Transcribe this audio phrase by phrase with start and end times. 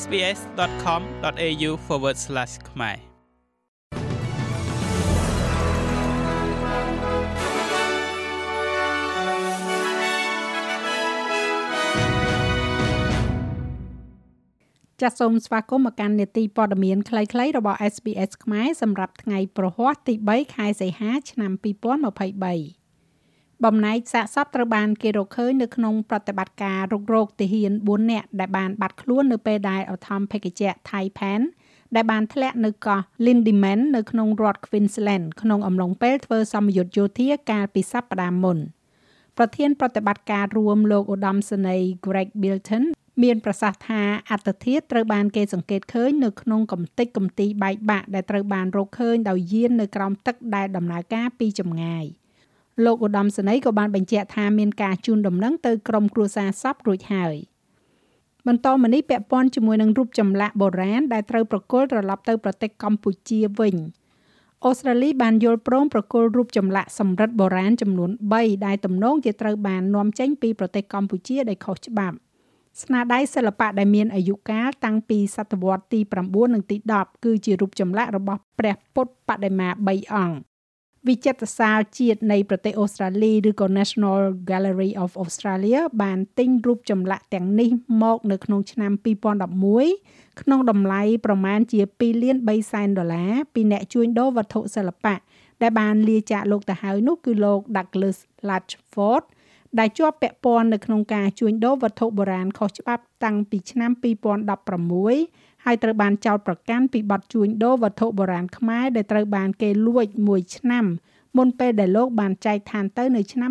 [0.00, 1.70] sbs.com.au/
[2.70, 3.12] ខ្មែរ
[15.02, 22.81] ចាសសូមស្វាគមន៍មកកាន់នេតិព័ត៌មានខ្លីៗរបស់ SBS ខ្មែរសម្រាប់ថ្ងៃប្រហ័សទី3ខែសីហាឆ្នាំ2023
[23.64, 31.40] បំណែកសាកសពត្រូវបានគេរកឃើញនៅក្នុងប្រតិបត្តិការរុករកទាហាន4នាក់ដែលបានបាត់ខ្លួននៅពេលដែលអធម្មភេកជ្ជៈ Taipan
[31.94, 38.58] ដែលបានធ្លាក់នៅកោះ Lindeman នៅក្នុងរដ្ឋ Queensland ក្នុងអំឡុងពេលធ្វើសម្ពយុទ្ធយោធាកាលពីសប្តាហ៍មុន
[39.36, 42.84] ប្រធានប្រតិបត្តិការរួមលោកឧត្តមសេនីយ៍ Greg Bilton
[43.22, 52.06] មានប្រសាសន៍ថាអត្តធាតុត្រូវបានគេសង្កេតឃើញនៅក្នុងកំទេចកំទីបែកបាក់ដែលត្រូវបានរកឃើញដោយយាននៅក្រោមទឹកដែលដំណើរការពីចម្ងាយ។
[52.84, 57.34] លោកឧត្តមសេនីយ៍ក៏បានបញ្ជាក់ថាមានការជូនដំណឹងទៅក្រុមគ្រួសារសពរួចហើយ
[58.46, 63.76] បន្តមកនេះពាក់ព័ន្ធជាមួយនឹងរូបចម្លាក់បុរាណដែលត្រូវប្រគល់ត្រឡប់ទៅប្រទេសកម្ពុជាវិញ
[64.64, 72.16] អូស្ត្រាលីបានយល់ព្រមប្រគល់រូបចម្លាក់សំរឹទ្ធបុរាណចំនួន3ដែលទំនងជាត្រូវបាននាំចេញពីប្រទេសកម្ពុជាដោយខុសច្បាប់
[72.82, 80.51] ស្នាដៃសិល្បៈដែលមានអាយុកាលតាំងពីសតវត្សទី9និងទី10គឺជារូបចម្លាក់របស់ព្រះពុទ្ធបដិមា3អង្គ
[81.08, 84.18] វិចិត្រសាលជាតិនៃប្រទេសអូស្ត្រាលីឬក៏ National
[84.50, 87.70] Gallery of Australia បានទិញរូបចម្លាក់ទាំងនេះ
[88.02, 88.92] មកនៅក្នុងឆ្នាំ
[89.66, 95.16] 2011ក្នុងតម្លៃប្រមាណជា2លាន3សែនដុល្លារពីអ្នកជួញដូរវត្ថុសិល្បៈ
[95.62, 99.41] ដែលបានលាចាកលោកទៅហើយនោះគឺលោក Douglas Latchford ដែ
[99.78, 103.90] លជាប់ពាក់ព័ន្ធនៅក្នុងការជួញដូរវត្ថុបុរាណខុសច្បាប់តាំងពីឆ្នាំ
[104.78, 110.84] 2016ហើយត្រូវបានចោទប្រកាន់ពីបទជួញដូរវត្ថុបុរាណខ្មែរដែលត្រូវបានគេលួចមួយឆ្នាំ
[111.36, 113.50] មុនពេលដែលលោកបានចែកឋានទៅនៅឆ្នាំ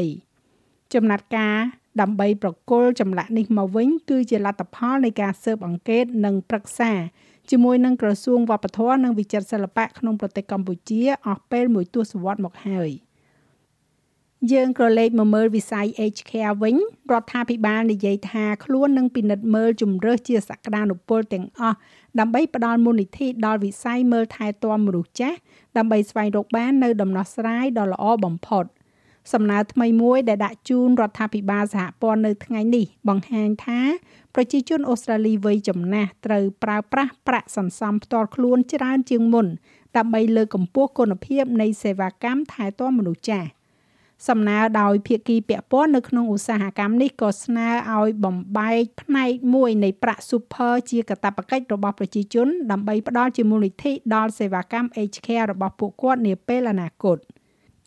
[0.00, 1.56] 2020ចំណាត់ការ
[2.00, 6.92] ដើម្បីប្រគល់ចម្លាក់នេះមកវិញ គឺជាលទ្ធផលនៃការស៊ើបអង្កេតនិងប្រឹក្សា
[7.50, 12.90] ជាមួយនឹងក្រសួងវប្បធម៌និងវិចិត្រសិល្បៈក្នុងប្រទេសកម្ពុជាអស់ពេលមួយទសវត្សរ៍មកហើយ។
[14.52, 16.76] យើងក៏លេខមកមើលវិស័យ Age Care វិញ
[17.12, 21.76] រដ្ឋាភិបាលនិយាយថាខ្លួននឹងពិនិត្យមើលជំរើសជាសក្តានុពលទាំងអស់
[22.18, 25.38] ដើម្បីផ្ដល់មូលនិធិដល់វិស័យមើលថែទាំមនុស្សចាស់
[25.76, 28.64] ដើម្បីស្វែងរកបាននៅដំណោះស្រាយដ៏ល្អបំផុត
[29.32, 33.80] សំណើថ្មីមួយដែលដាក់ជូនរដ្ឋាភិបាលសហព័ន្ធនៅថ្ងៃនេះបង្ហាញថា
[34.34, 39.46] ប្រជាជនអូស្ត្រាលីវ័យចំណាស់ត្រូវប្រើប្រាស់ប្រាក់សន្សំផ្ទាល់ខ្លួនច្រើនជាងមុន
[39.96, 43.48] ដើម្បីលើកកម្ពស់គុណភាពនៃសេវាកម្មថែទាំមនុស្សចាស់
[44.26, 57.18] សំណើដោយភាគីពាក់ព័ន្ធនៅក្នុងឧស្សាហកម្មនេះក៏ស្នើឲ្យបំបែកផ្នែកមួយនៃប្រាក់ Super ជាកាតព្វកិច្ចរបស់ប្រជាជន ដើម្បីផ្ដល់ជាមូលនិធិដល់សេវាកម្ម Aged Care របស់ពួកគាត់នាពេលអនាគត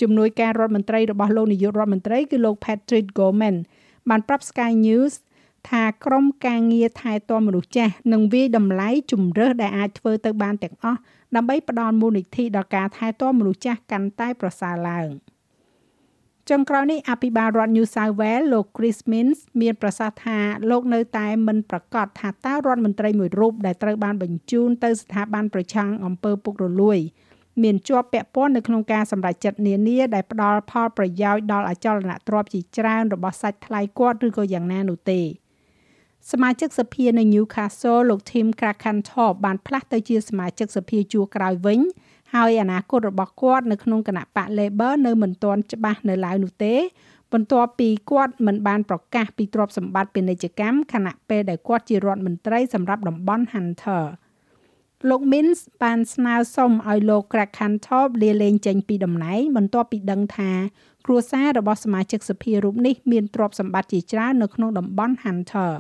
[0.02, 3.56] ជំនួយការរដ្ឋមន្ត្រីរបស់លោកនាយករដ្ឋមន្ត្រីគឺលោក Patrick Gorman
[4.09, 5.13] បានប្រាប់ Sky News
[5.69, 11.00] ថាក្រុមការងារថែទាំមនុស្សចាស់នឹងវាយតម្លៃជំរើសដែលអាចធ្វើទៅបានទាំងអស់
[11.36, 15.08] ដើម្បីផ្ដល់មូលនិធិដល់ការថែទាំមនុស្សចាស់កាន់តែប្រសើរឡើង។
[16.50, 27.00] ចុងក្រោយនេះអភិបាលរដ្ឋ New South Wales លោក Chris Minns មានប្រសាសន៍ថាលោកនៅតែមិនប្រកាសថាតើរដ្ឋមន្ត្រីមួយរូបដែលត្រូវបានបញ្ជូនទៅស្ថាប័នប្រឆាំងអំពើពុករលួយ
[27.63, 35.22] មានជាប់ពាក់ព័ន្ធនៅក្នុងការសម្រេចចិត្តនានាដែលផ្ដល់ផលប្រយោជន៍ដល់អចលនទ្រព្យជាច្រើនរបស់សាច់ថ្លៃគាត់ឬក៏យ៉ាងណានោះទេ
[36.31, 41.80] សមាជិកសភានៅ Newcastle លោក Tim Krakenthorpe បានផ្លាស់ទៅជាសមាជិកសភាជួរក្រោយវិញ
[42.36, 46.75] ហើយអនាគតរបស់គាត់នៅក្នុងគណៈបក Labor នៅមិនទាន់ច្បាស់នៅឡើយនោះទេ
[47.34, 54.03] បន្ទាប់ពីគាត់មិនបានប្រកាសពីទ្រព្យសម្បត្តិពាណិជ្ជកម្មខណៈពេលដែលគាត់ជារដ្ឋមន្ត្រីសម្រាប់តំបន់ Hunter
[55.09, 60.52] លោក Mins បានស្នើសុំឲ្យលោក Krakenthorpe លាលែងចេញពីតំណែងបន្ទាប់ពីដឹងថា
[61.06, 65.72] គ្រួសាររបស់សមាជិកសភារូបនេះមានទ្រព្យសម្បត្តិជាច្រើននៅក្នុងតំបន់ Hunter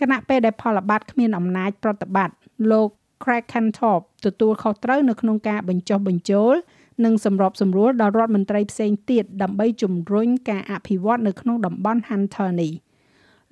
[0.00, 2.36] គណៈពេលដែលផលបត្តិគ្មានអំណាចប្រតិបត្តិ
[2.70, 2.88] លោក
[3.24, 6.54] Krakenthorpe ទទួលខុសត្រូវនៅក្នុងការបញ្ចុះបញ្ចូល
[7.04, 12.72] និងសម្របសម្រួលដល់រដ្ឋមន្ត្រីផ្សេងទៀតដើម្បីជំរុញការអភិវឌ្ឍនៅក្នុងតំបន់ Hunter នេះ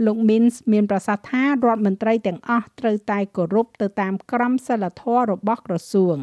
[0.07, 6.17] លោក Mins មានប្រសាសន៍ថារដ្ឋមន្ត្រីទាំងអស់ត្រូវតែគោរពទៅតាមក្រមសីលធម៌របស់ក្រសួង។